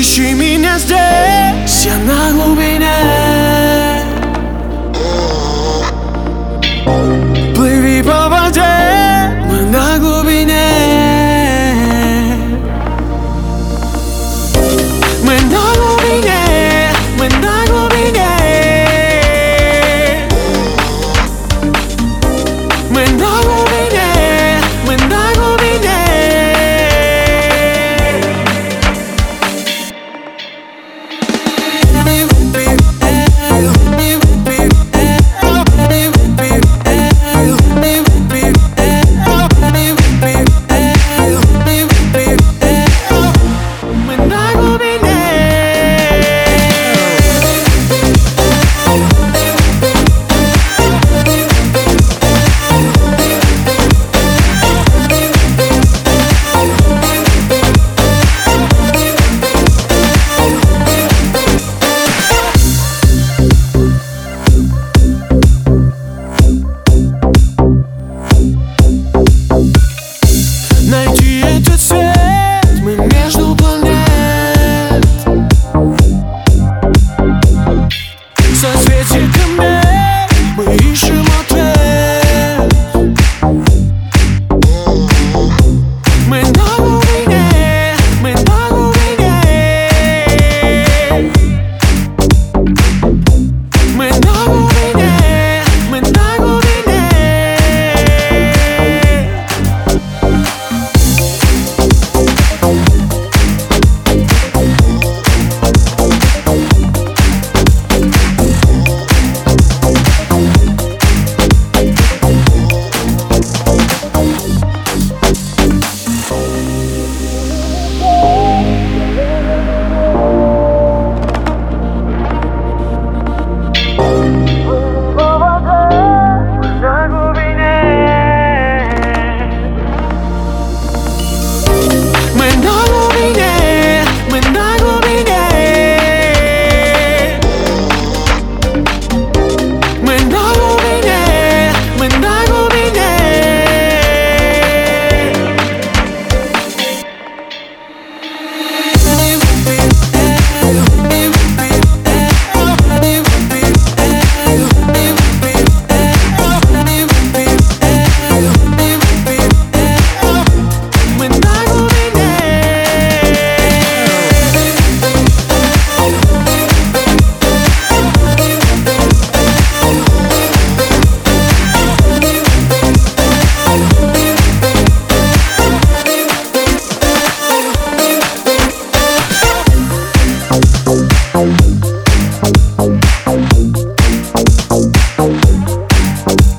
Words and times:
Ищи 0.00 0.32
меня 0.32 0.78
здесь, 0.78 1.84
я 1.84 1.98
на 1.98 2.32
глубине 2.32 3.29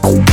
Thank 0.03 0.31